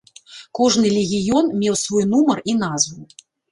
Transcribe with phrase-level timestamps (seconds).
[0.59, 3.01] Кожны легіён меў свой нумар і назву.